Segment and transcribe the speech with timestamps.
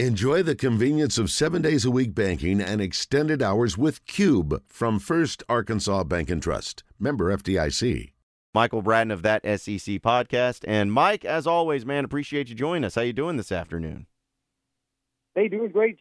[0.00, 4.98] Enjoy the convenience of seven days a week banking and extended hours with Cube from
[4.98, 6.82] First Arkansas Bank and Trust.
[6.98, 8.10] Member FDIC.
[8.52, 10.64] Michael Bratton of that SEC podcast.
[10.66, 12.96] And Mike, as always, man, appreciate you joining us.
[12.96, 14.06] How you doing this afternoon?
[15.36, 16.00] Hey, doing great.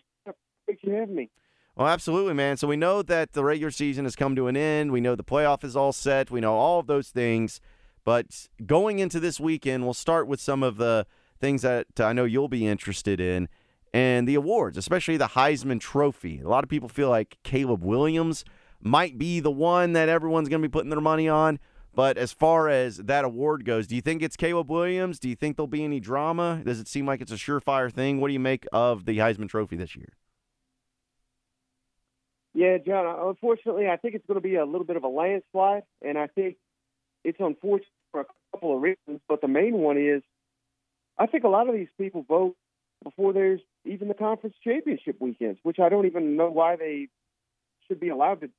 [0.65, 1.29] Thanks for having me.
[1.75, 2.57] Well, absolutely, man.
[2.57, 4.91] So we know that the regular season has come to an end.
[4.91, 6.31] We know the playoff is all set.
[6.31, 7.61] We know all of those things.
[8.03, 11.05] But going into this weekend, we'll start with some of the
[11.39, 13.49] things that I know you'll be interested in
[13.93, 16.41] and the awards, especially the Heisman Trophy.
[16.41, 18.43] A lot of people feel like Caleb Williams
[18.81, 21.59] might be the one that everyone's going to be putting their money on.
[21.95, 25.19] But as far as that award goes, do you think it's Caleb Williams?
[25.19, 26.61] Do you think there'll be any drama?
[26.65, 28.19] Does it seem like it's a surefire thing?
[28.19, 30.09] What do you make of the Heisman Trophy this year?
[32.55, 35.07] Yeah, John, uh, unfortunately, I think it's going to be a little bit of a
[35.07, 35.83] landslide.
[36.01, 36.57] And I think
[37.23, 39.21] it's unfortunate for a couple of reasons.
[39.27, 40.23] But the main one is
[41.19, 42.55] I think a lot of these people vote
[43.03, 47.09] before there's even the conference championship weekends, which I don't even know why they
[47.87, 48.49] should be allowed to.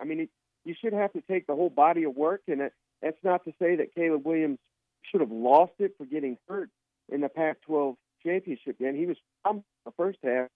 [0.00, 0.28] I mean,
[0.64, 2.60] you should have to take the whole body of work, and
[3.00, 4.58] that's not to say that Caleb Williams
[5.02, 6.70] should have lost it for getting hurt
[7.08, 8.96] in the Pac-12 championship game.
[8.96, 10.48] He was the first half.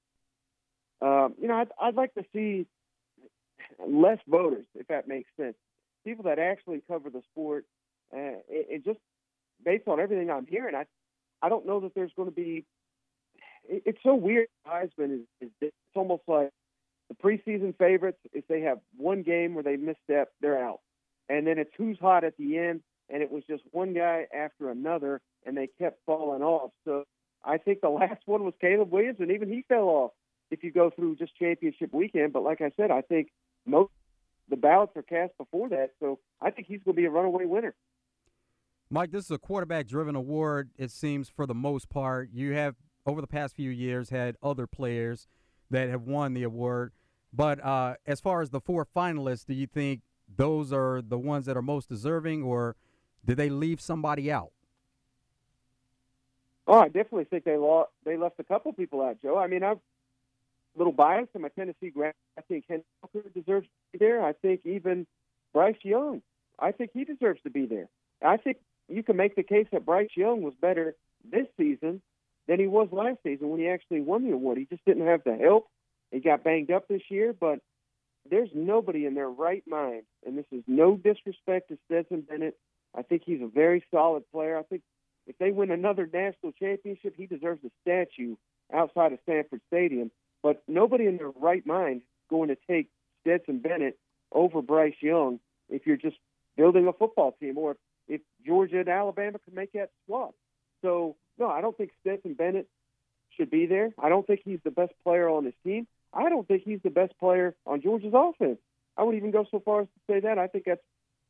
[1.02, 2.66] Um, you know, I'd, I'd like to see
[3.86, 5.56] less voters, if that makes sense.
[6.04, 7.66] People that actually cover the sport,
[8.14, 9.00] uh, it, it just
[9.64, 10.86] based on everything I'm hearing, I
[11.42, 12.64] I don't know that there's going to be
[13.68, 14.48] it's so weird.
[14.66, 16.50] Heisman is, is it's almost like
[17.08, 18.18] the preseason favorites.
[18.32, 20.80] If they have one game where they misstep, they're out,
[21.28, 22.80] and then it's who's hot at the end.
[23.08, 26.72] And it was just one guy after another, and they kept falling off.
[26.84, 27.04] So
[27.44, 30.10] I think the last one was Caleb Williams, and even he fell off.
[30.50, 33.28] If you go through just championship weekend, but like I said, I think
[33.64, 33.92] most
[34.48, 37.44] the ballots are cast before that, so I think he's going to be a runaway
[37.44, 37.76] winner.
[38.90, 42.30] Mike, this is a quarterback driven award, it seems, for the most part.
[42.32, 42.76] You have
[43.06, 45.28] over the past few years had other players
[45.70, 46.92] that have won the award.
[47.32, 50.02] But uh, as far as the four finalists, do you think
[50.36, 52.76] those are the ones that are most deserving, or
[53.24, 54.52] did they leave somebody out?
[56.66, 59.38] Oh, I definitely think they lost, they left a couple people out, Joe.
[59.38, 62.14] I mean, I'm a little biased in my Tennessee grad.
[62.36, 64.24] I think Ken Walker deserves to be there.
[64.24, 65.06] I think even
[65.52, 66.22] Bryce Young,
[66.58, 67.88] I think he deserves to be there.
[68.24, 68.56] I think
[68.88, 70.96] you can make the case that Bryce Young was better
[71.30, 72.02] this season
[72.48, 74.58] than he was last season when he actually won the award.
[74.58, 75.68] He just didn't have the help.
[76.10, 77.60] He got banged up this year, but
[78.30, 82.56] there's nobody in their right mind, and this is no disrespect to Stetson Bennett.
[82.96, 84.58] I think he's a very solid player.
[84.58, 84.82] I think
[85.26, 88.36] if they win another national championship, he deserves a statue
[88.72, 90.10] outside of Sanford Stadium.
[90.42, 92.88] But nobody in their right mind is going to take
[93.20, 93.98] Stetson Bennett
[94.32, 96.16] over Bryce Young if you're just
[96.56, 97.76] building a football team, or
[98.08, 100.34] if Georgia and Alabama can make that swap.
[100.82, 102.68] So no, I don't think Stetson Bennett
[103.36, 103.92] should be there.
[104.02, 105.86] I don't think he's the best player on his team.
[106.12, 108.58] I don't think he's the best player on Georgia's offense.
[108.96, 110.38] I would even go so far as to say that.
[110.38, 110.80] I think that's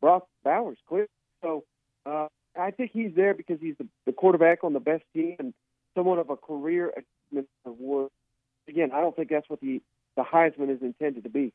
[0.00, 1.08] Brock Bowers, clear.
[1.42, 1.64] So
[2.04, 2.28] uh,
[2.58, 5.54] I think he's there because he's the, the quarterback on the best team and
[5.94, 6.92] somewhat of a career
[7.64, 8.10] award.
[8.68, 9.82] Again, I don't think that's what the
[10.16, 11.52] the Heisman is intended to be.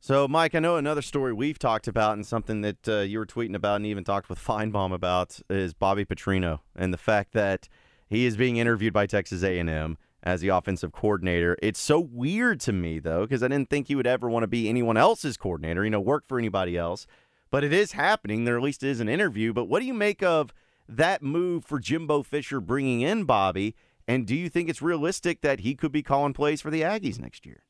[0.00, 3.26] So, Mike, I know another story we've talked about and something that uh, you were
[3.26, 7.68] tweeting about and even talked with Finebaum about is Bobby Petrino and the fact that
[8.08, 11.56] he is being interviewed by Texas A&M as the offensive coordinator.
[11.62, 14.48] It's so weird to me, though, because I didn't think he would ever want to
[14.48, 17.06] be anyone else's coordinator, you know, work for anybody else.
[17.50, 18.44] But it is happening.
[18.44, 19.52] There at least is an interview.
[19.52, 20.52] But what do you make of
[20.88, 23.74] that move for Jimbo Fisher bringing in Bobby?
[24.06, 27.18] And do you think it's realistic that he could be calling plays for the Aggies
[27.18, 27.62] next year?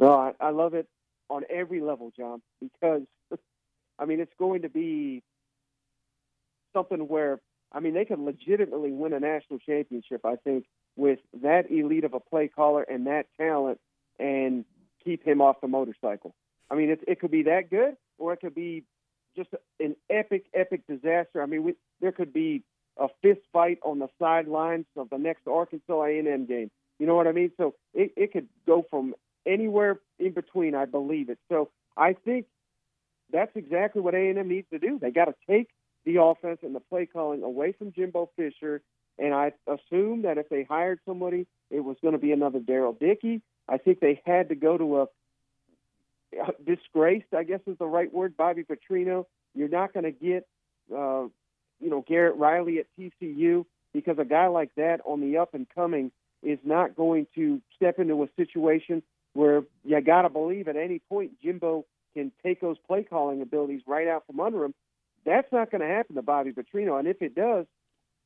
[0.00, 0.88] No, I, I love it
[1.30, 3.02] on every level, John, because
[3.98, 5.22] I mean it's going to be
[6.72, 7.40] something where
[7.72, 10.24] I mean they can legitimately win a national championship.
[10.24, 10.64] I think
[10.96, 13.78] with that elite of a play caller and that talent,
[14.18, 14.64] and
[15.04, 16.34] keep him off the motorcycle.
[16.70, 18.84] I mean it, it could be that good, or it could be
[19.36, 21.42] just an epic, epic disaster.
[21.42, 22.64] I mean we, there could be
[22.98, 26.70] a fist fight on the sidelines of the next Arkansas A&M game.
[26.98, 27.52] You know what I mean?
[27.56, 29.14] So it, it could go from
[29.48, 31.38] anywhere in between, I believe it.
[31.48, 32.46] So I think
[33.32, 34.98] that's exactly what A&M needs to do.
[34.98, 35.68] They got to take
[36.04, 38.82] the offense and the play calling away from Jimbo Fisher.
[39.18, 42.92] And I assume that if they hired somebody, it was going to be another Darrell
[42.92, 43.42] Dickey.
[43.68, 45.02] I think they had to go to a,
[46.40, 49.26] a disgraced, I guess is the right word, Bobby Petrino.
[49.54, 50.46] You're not going to get,
[50.94, 51.26] uh,
[51.80, 55.66] you know, Garrett Riley at TCU because a guy like that on the up and
[55.74, 56.12] coming
[56.42, 59.02] is not going to step into a situation
[59.38, 63.82] where you got to believe at any point Jimbo can take those play calling abilities
[63.86, 64.74] right out from under him.
[65.24, 67.66] That's not going to happen to Bobby Petrino, and if it does,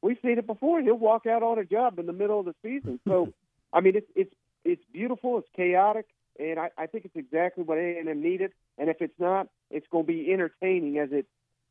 [0.01, 0.81] we've seen it before.
[0.81, 2.99] He'll walk out on a job in the middle of the season.
[3.07, 3.31] So
[3.75, 4.33] I mean, it's it's
[4.65, 6.07] it's beautiful, it's chaotic,
[6.39, 8.53] and I, I think it's exactly what A and M needed.
[8.79, 11.27] And if it's not, it's going to be entertaining as it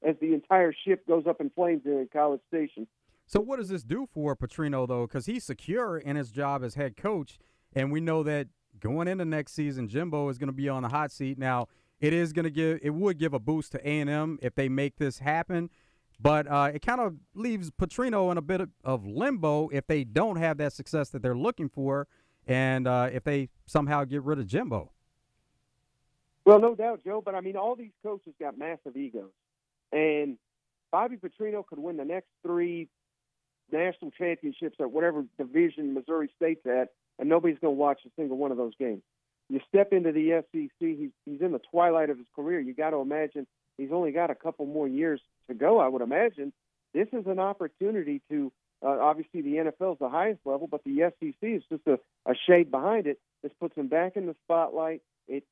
[0.07, 2.85] as the entire ship goes up in flames there in College Station.
[3.25, 5.07] So what does this do for Petrino though?
[5.07, 7.39] Because he's secure in his job as head coach,
[7.73, 8.47] and we know that
[8.79, 11.38] going into next season, Jimbo is going to be on the hot seat.
[11.38, 11.68] Now,
[12.00, 14.56] it is going to give it would give a boost to A and M if
[14.56, 15.69] they make this happen,
[16.19, 20.03] but uh, it kind of leaves Petrino in a bit of, of, limbo if they
[20.03, 22.07] don't have that success that they're looking for,
[22.47, 24.91] and uh, if they somehow get rid of Jimbo.
[26.44, 27.21] Well, no doubt, Joe.
[27.24, 29.31] But I mean, all these coaches got massive egos,
[29.91, 30.38] and
[30.91, 32.89] Bobby Petrino could win the next three
[33.71, 38.37] national championships at whatever division Missouri State's at, and nobody's going to watch a single
[38.37, 39.01] one of those games.
[39.49, 42.59] You step into the SEC, he's, he's in the twilight of his career.
[42.59, 43.47] You got to imagine
[43.77, 46.53] he's only got a couple more years to go, I would imagine.
[46.93, 48.51] This is an opportunity to,
[48.85, 52.33] uh, obviously, the NFL is the highest level, but the SEC is just a, a
[52.47, 53.19] shade behind it.
[53.43, 55.01] This puts him back in the spotlight.
[55.27, 55.45] It's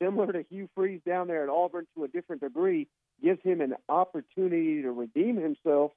[0.00, 2.88] similar to Hugh Freeze down there at Auburn to a different degree,
[3.22, 5.92] gives him an opportunity to redeem himself.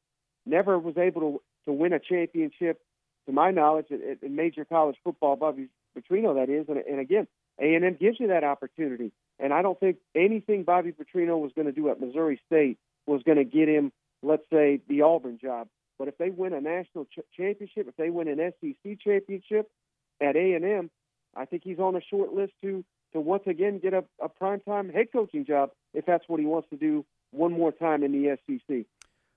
[0.46, 2.82] Never was able to to win a championship,
[3.26, 5.36] to my knowledge, in major college football.
[5.36, 5.68] Bobby
[5.98, 7.28] Petrino, that is, and, and again,
[7.60, 9.12] A and M gives you that opportunity.
[9.40, 13.24] And I don't think anything Bobby Petrino was going to do at Missouri State was
[13.24, 13.92] going to get him,
[14.22, 15.68] let's say, the Auburn job.
[16.00, 19.70] But if they win a national ch- championship, if they win an SEC championship
[20.22, 20.90] at A and M,
[21.36, 22.84] I think he's on a short list to
[23.14, 26.68] to once again get a, a primetime head coaching job if that's what he wants
[26.72, 28.86] to do one more time in the SEC.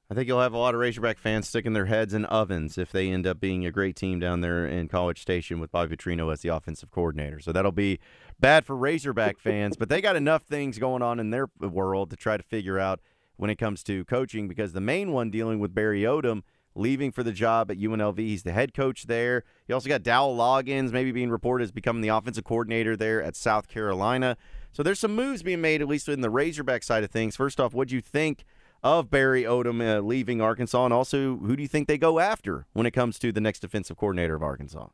[0.08, 2.93] I think you'll have a lot of Razorback fans sticking their heads in ovens if
[2.93, 6.32] they end up being a great team down there in College Station with Bobby Petrino
[6.32, 7.41] as the offensive coordinator.
[7.41, 7.99] So that'll be
[8.38, 12.17] bad for Razorback fans, but they got enough things going on in their world to
[12.17, 13.00] try to figure out
[13.35, 16.43] when it comes to coaching because the main one dealing with Barry Odom
[16.76, 18.17] leaving for the job at UNLV.
[18.19, 19.43] He's the head coach there.
[19.67, 23.35] You also got Dowell Loggins maybe being reported as becoming the offensive coordinator there at
[23.35, 24.37] South Carolina.
[24.73, 27.35] So there's some moves being made, at least in the Razorback side of things.
[27.35, 28.44] First off, what do you think–
[28.86, 32.66] of Barry Odom uh, leaving Arkansas, and also who do you think they go after
[32.72, 34.86] when it comes to the next defensive coordinator of Arkansas?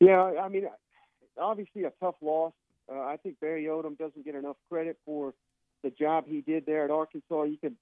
[0.00, 0.66] Yeah, I mean,
[1.40, 2.52] obviously a tough loss.
[2.92, 5.32] Uh, I think Barry Odom doesn't get enough credit for
[5.82, 7.44] the job he did there at Arkansas.
[7.44, 7.76] You could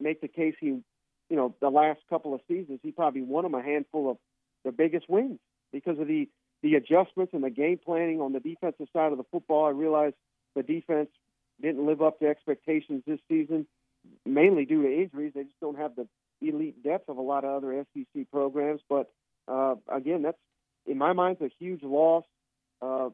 [0.00, 0.84] make the case he, you
[1.30, 4.16] know, the last couple of seasons he probably won them a handful of
[4.64, 5.38] the biggest wins
[5.72, 6.28] because of the
[6.62, 9.66] the adjustments and the game planning on the defensive side of the football.
[9.66, 10.14] I realize
[10.54, 11.10] the defense
[11.60, 13.66] didn't live up to expectations this season
[14.26, 15.32] mainly due to injuries.
[15.34, 16.06] They just don't have the
[16.40, 18.80] elite depth of a lot of other SEC programs.
[18.88, 19.10] But
[19.48, 20.38] uh, again, that's
[20.86, 22.24] in my mind a huge loss.
[22.82, 23.10] Uh,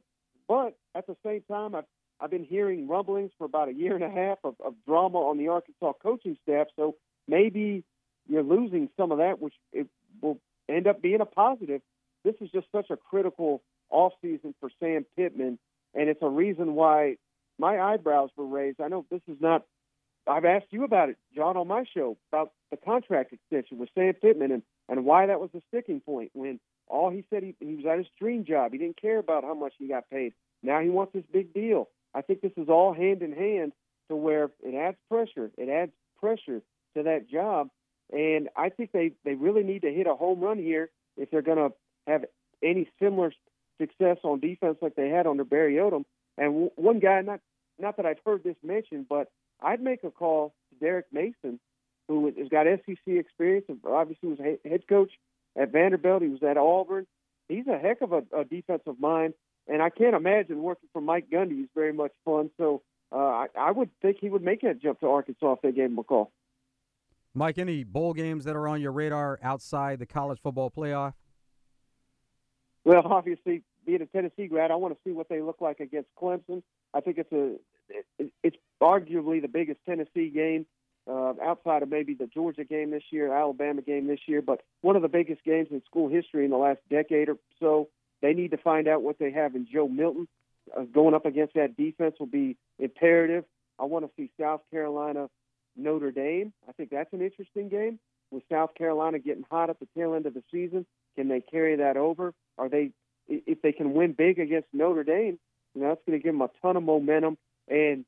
[0.48, 1.84] but at the same time, I've
[2.20, 5.38] I've been hearing rumblings for about a year and a half of, of drama on
[5.38, 6.68] the Arkansas coaching staff.
[6.76, 6.94] So
[7.26, 7.82] maybe
[8.28, 9.88] you're losing some of that, which it
[10.20, 10.38] will
[10.68, 11.82] end up being a positive.
[12.24, 15.58] This is just such a critical off season for Sam Pittman,
[15.94, 17.16] and it's a reason why
[17.58, 18.80] my eyebrows were raised.
[18.80, 19.64] I know this is not
[20.26, 24.14] I've asked you about it, John, on my show about the contract extension with Sam
[24.14, 27.74] Pittman and, and why that was a sticking point when all he said he, he
[27.74, 28.72] was at his dream job.
[28.72, 30.32] He didn't care about how much he got paid.
[30.62, 31.88] Now he wants this big deal.
[32.14, 33.72] I think this is all hand in hand
[34.08, 35.50] to where it adds pressure.
[35.56, 36.62] It adds pressure
[36.96, 37.68] to that job.
[38.12, 41.42] And I think they, they really need to hit a home run here if they're
[41.42, 41.72] going to
[42.06, 42.24] have
[42.62, 43.32] any similar
[43.80, 46.04] success on defense like they had under Barry Odom.
[46.36, 47.40] And w- one guy, not
[47.82, 51.60] not that I've heard this mentioned, but I'd make a call to Derek Mason,
[52.08, 55.10] who has got SEC experience and obviously was head coach
[55.60, 56.22] at Vanderbilt.
[56.22, 57.06] He was at Auburn.
[57.48, 59.34] He's a heck of a, a defensive mind,
[59.68, 62.50] and I can't imagine working for Mike Gundy is very much fun.
[62.56, 65.72] So uh, I, I would think he would make that jump to Arkansas if they
[65.72, 66.32] gave him a call.
[67.34, 71.14] Mike, any bowl games that are on your radar outside the college football playoff?
[72.84, 76.08] Well, obviously, being a Tennessee grad, I want to see what they look like against
[76.20, 76.62] Clemson.
[76.94, 77.56] I think it's a
[78.42, 80.66] it's arguably the biggest Tennessee game
[81.10, 84.96] uh, outside of maybe the Georgia game this year, Alabama game this year, but one
[84.96, 87.88] of the biggest games in school history in the last decade or so.
[88.20, 90.28] They need to find out what they have in Joe Milton.
[90.76, 93.44] Uh, going up against that defense will be imperative.
[93.80, 95.28] I want to see South Carolina,
[95.76, 96.52] Notre Dame.
[96.68, 97.98] I think that's an interesting game.
[98.30, 100.86] With South Carolina getting hot at the tail end of the season,
[101.16, 102.32] can they carry that over?
[102.58, 102.92] Are they,
[103.28, 105.38] if they can win big against Notre Dame,
[105.74, 107.36] you know, that's going to give them a ton of momentum
[107.68, 108.04] and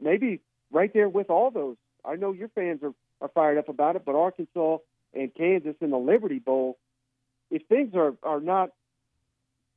[0.00, 0.40] maybe
[0.72, 1.76] right there with all those.
[2.04, 4.78] I know your fans are, are fired up about it, but Arkansas
[5.14, 6.78] and Kansas in the Liberty Bowl,
[7.50, 8.70] if things are, are not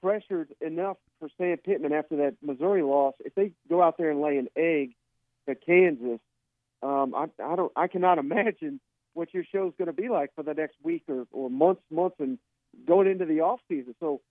[0.01, 4.22] pressured enough for Sam Pittman after that Missouri loss, if they go out there and
[4.22, 4.95] lay an egg
[5.48, 6.19] to Kansas,
[6.81, 8.79] um, I, I don't, I cannot imagine
[9.13, 11.81] what your show is going to be like for the next week or, or months,
[11.89, 12.38] months and
[12.86, 13.95] going into the off season.
[14.00, 14.22] So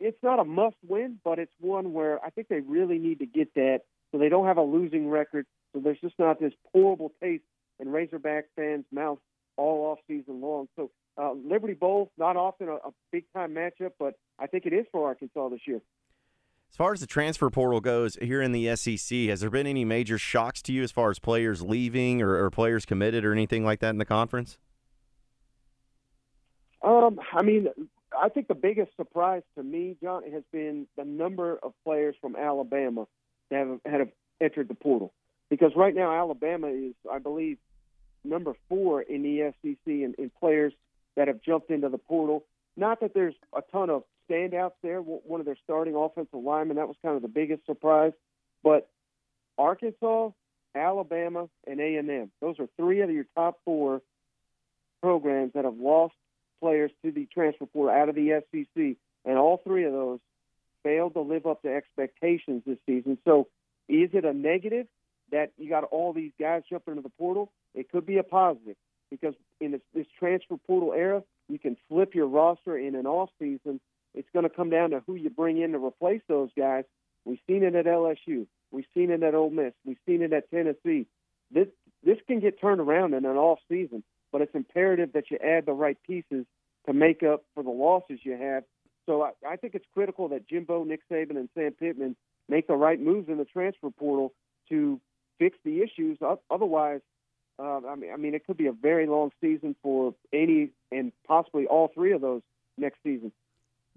[0.00, 3.26] it's not a must win, but it's one where I think they really need to
[3.26, 3.82] get that
[4.12, 5.46] so they don't have a losing record.
[5.72, 7.44] So there's just not this horrible taste
[7.80, 9.18] in Razorback fans' mouth
[9.56, 10.68] all off season long.
[10.76, 14.72] So uh, Liberty Bowl, not often a, a big time matchup, but I think it
[14.72, 15.80] is for Arkansas this year.
[16.70, 19.84] As far as the transfer portal goes here in the SEC, has there been any
[19.84, 23.62] major shocks to you as far as players leaving or, or players committed or anything
[23.62, 24.56] like that in the conference?
[26.82, 27.68] Um, I mean,
[28.18, 32.36] I think the biggest surprise to me, John, has been the number of players from
[32.36, 33.06] Alabama
[33.52, 34.08] that have, have
[34.40, 35.12] entered the portal.
[35.50, 37.58] Because right now, Alabama is, I believe,
[38.24, 40.72] number four in the SEC in, in players
[41.16, 42.44] that have jumped into the portal.
[42.76, 44.98] Not that there's a ton of standouts there.
[44.98, 48.12] One of their starting offensive linemen, that was kind of the biggest surprise.
[48.62, 48.88] But
[49.58, 50.30] Arkansas,
[50.74, 54.00] Alabama, and A&M, those are three of your top four
[55.02, 56.14] programs that have lost
[56.60, 60.20] players to the transfer portal out of the SEC, and all three of those
[60.82, 63.18] failed to live up to expectations this season.
[63.24, 63.48] So,
[63.88, 64.86] is it a negative
[65.30, 67.50] that you got all these guys jumping into the portal?
[67.74, 68.76] It could be a positive
[69.10, 73.30] because in this, this transfer portal era, you can flip your roster in an off
[73.38, 73.80] season.
[74.14, 76.84] It's going to come down to who you bring in to replace those guys.
[77.24, 78.46] We've seen it at LSU.
[78.70, 79.72] We've seen it at Ole Miss.
[79.84, 81.06] We've seen it at Tennessee.
[81.50, 81.68] This
[82.04, 85.66] this can get turned around in an off season but it's imperative that you add
[85.66, 86.46] the right pieces
[86.86, 88.64] to make up for the losses you have.
[89.06, 92.16] So I, I think it's critical that Jimbo, Nick Saban, and Sam Pittman
[92.48, 94.32] make the right moves in the transfer portal
[94.68, 95.00] to
[95.38, 96.18] fix the issues.
[96.50, 97.00] Otherwise,
[97.58, 101.12] uh, I mean, I mean, it could be a very long season for any and
[101.26, 102.42] possibly all three of those
[102.78, 103.32] next season.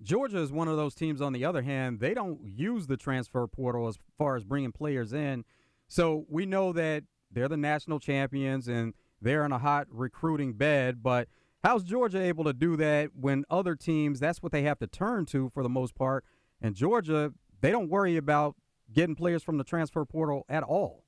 [0.02, 1.22] Georgia is one of those teams.
[1.22, 5.14] On the other hand, they don't use the transfer portal as far as bringing players
[5.14, 5.46] in.
[5.88, 11.02] So we know that they're the national champions and they're in a hot recruiting bed.
[11.02, 11.30] But
[11.66, 15.26] how's Georgia able to do that when other teams, that's what they have to turn
[15.26, 16.24] to for the most part?
[16.62, 18.56] And Georgia, they don't worry about
[18.94, 21.04] getting players from the transfer portal at all.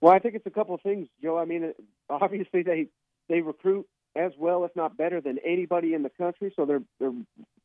[0.00, 1.38] Well, I think it's a couple of things, Joe.
[1.38, 1.72] I mean,
[2.10, 2.88] obviously they
[3.28, 3.86] they recruit
[4.16, 6.52] as well, if not better, than anybody in the country.
[6.56, 7.12] So their their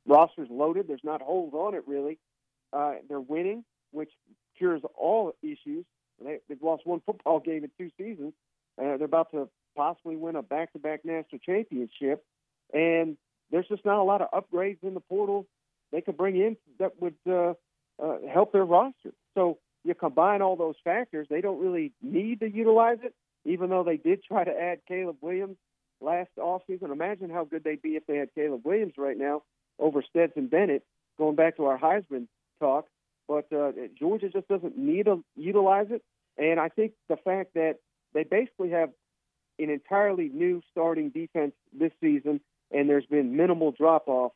[0.06, 0.88] roster's loaded.
[0.88, 2.20] There's not holes on it really.
[2.72, 4.12] Uh, they're winning, which
[4.58, 5.86] cures all issues.
[6.24, 8.34] They, they've lost one football game in two seasons,
[8.78, 12.24] uh, they're about to possibly win a back-to-back national championship,
[12.74, 13.18] and
[13.52, 15.46] there's just not a lot of upgrades in the portal
[15.92, 17.54] they could bring in that would uh,
[18.02, 19.12] uh, help their roster.
[19.36, 23.14] So you combine all those factors, they don't really need to utilize it,
[23.46, 25.58] even though they did try to add Caleb Williams
[26.00, 26.92] last offseason.
[26.92, 29.44] Imagine how good they'd be if they had Caleb Williams right now
[29.80, 30.84] over Stetson Bennett,
[31.18, 32.28] going back to our Heisman
[32.60, 32.88] talk.
[33.28, 36.04] But uh, Georgia just doesn't need to utilize it.
[36.38, 37.76] And I think the fact that
[38.14, 38.90] they basically have
[39.64, 42.42] an entirely new starting defense this season,
[42.72, 44.34] and there's been minimal drop off.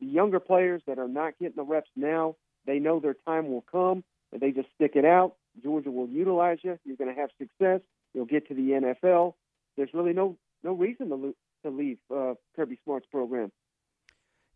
[0.00, 3.64] The younger players that are not getting the reps now, they know their time will
[3.70, 5.36] come, and they just stick it out.
[5.62, 6.78] Georgia will utilize you.
[6.84, 7.80] You're going to have success.
[8.14, 9.34] You'll get to the NFL.
[9.76, 13.50] There's really no no reason to, to leave uh, Kirby Smart's program.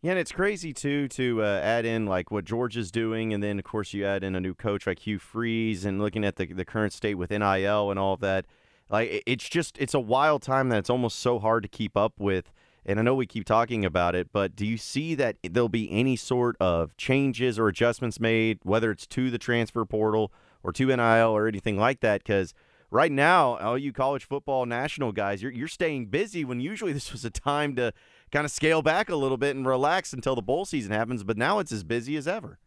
[0.01, 3.57] Yeah, and it's crazy too to uh, add in like what Georgia's doing, and then
[3.57, 6.45] of course you add in a new coach like Hugh Freeze, and looking at the
[6.45, 8.45] the current state with NIL and all of that.
[8.89, 12.13] Like it's just it's a wild time that it's almost so hard to keep up
[12.17, 12.51] with.
[12.85, 15.91] And I know we keep talking about it, but do you see that there'll be
[15.91, 20.31] any sort of changes or adjustments made, whether it's to the transfer portal
[20.63, 21.01] or to NIL
[21.35, 22.23] or anything like that?
[22.23, 22.53] Because
[22.89, 27.11] right now, all you college football national guys, you're you're staying busy when usually this
[27.11, 27.91] was a time to
[28.31, 31.23] kind of scale back a little bit and relax until the bowl season happens.
[31.23, 32.57] But now it's as busy as ever.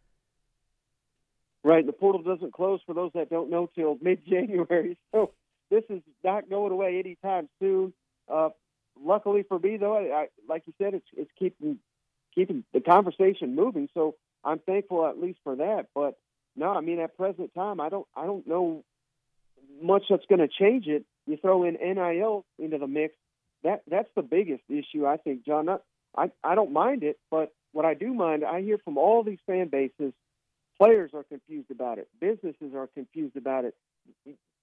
[1.63, 1.85] Right.
[1.85, 4.97] The portal doesn't close for those that don't know till mid January.
[5.11, 5.31] So
[5.71, 7.93] this is not going away anytime soon.
[8.31, 8.49] Uh,
[9.03, 11.79] luckily for me, though, I, I, like you said, it's it's keeping
[12.35, 13.89] keeping the conversation moving.
[13.95, 15.87] So I'm thankful at least for that.
[15.95, 16.19] But
[16.55, 18.83] no, I mean at present time, I don't I don't know
[19.81, 21.05] much that's going to change it.
[21.25, 23.15] You throw in NIL into the mix,
[23.63, 25.65] that that's the biggest issue I think, John.
[25.65, 25.83] Not,
[26.15, 29.39] I I don't mind it, but what I do mind, I hear from all these
[29.47, 30.13] fan bases,
[30.77, 33.75] players are confused about it, businesses are confused about it.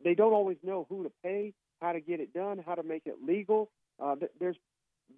[0.04, 3.02] They don't always know who to pay, how to get it done, how to make
[3.06, 3.70] it legal.
[4.02, 4.56] Uh, there's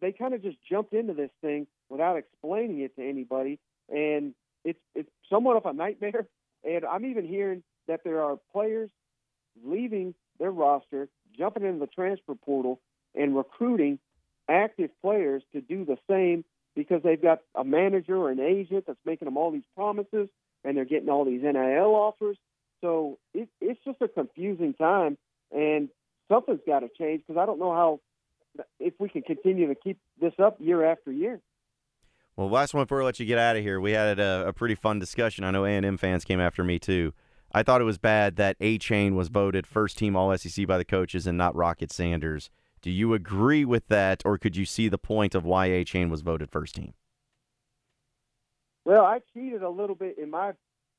[0.01, 3.59] they kind of just jumped into this thing without explaining it to anybody,
[3.89, 4.35] and
[4.65, 6.27] it's it's somewhat of a nightmare.
[6.63, 8.91] And I'm even hearing that there are players
[9.65, 12.83] leaving their roster, jumping into the transfer portal,
[13.15, 13.99] and recruiting
[14.47, 18.99] active players to do the same because they've got a manager or an agent that's
[19.07, 20.29] making them all these promises
[20.65, 22.37] and they're getting all these NIL offers.
[22.81, 25.19] So it, it's just a confusing time,
[25.53, 25.89] and
[26.31, 28.01] something's got to change because I don't know how
[28.79, 31.41] if we can continue to keep this up year after year.
[32.37, 33.81] Well, last one before I let you get out of here.
[33.81, 35.45] We had a, a pretty fun discussion.
[35.45, 37.13] I know A&M fans came after me too.
[37.53, 40.85] I thought it was bad that Achane was voted first team All SEC by the
[40.85, 42.49] coaches and not Rocket Sanders.
[42.81, 46.23] Do you agree with that, or could you see the point of why Achane was
[46.23, 46.95] voted first team?
[48.85, 50.53] Well, I cheated a little bit in my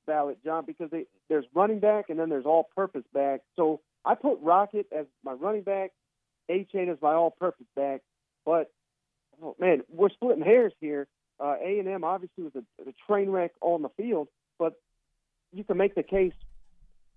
[0.05, 3.41] ballot, John, because they, there's running back and then there's all-purpose back.
[3.55, 5.91] So I put Rocket as my running back,
[6.49, 8.01] Achane as my all-purpose back.
[8.45, 8.71] But
[9.41, 11.07] oh, man, we're splitting hairs here.
[11.39, 14.27] Uh, A&M obviously was a, a train wreck on the field,
[14.59, 14.73] but
[15.51, 16.33] you can make the case.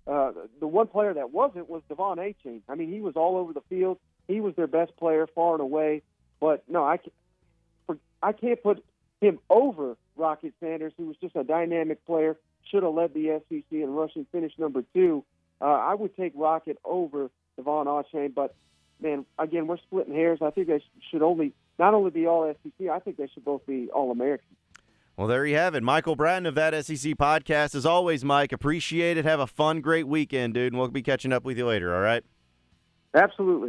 [0.06, 2.60] Uh, the one player that wasn't was De'Von Achane.
[2.68, 3.98] I mean, he was all over the field.
[4.28, 6.02] He was their best player far and away.
[6.40, 7.12] But no, I can't,
[7.86, 8.84] for, I can't put
[9.20, 12.36] him over Rocket Sanders, who was just a dynamic player,
[12.70, 15.24] should have led the SEC in rushing, finished number two.
[15.60, 18.54] Uh, I would take Rocket over De'Von Achane, but
[19.00, 20.40] man, again, we're splitting hairs.
[20.42, 22.88] I think they should only not only be all SEC.
[22.88, 24.56] I think they should both be all American.
[25.16, 25.82] Well, there you have it.
[25.82, 27.76] Michael Bratton of that SEC podcast.
[27.76, 29.24] As always, Mike, appreciate it.
[29.24, 32.00] Have a fun, great weekend, dude, and we'll be catching up with you later, all
[32.00, 32.24] right?
[33.14, 33.62] Absolutely.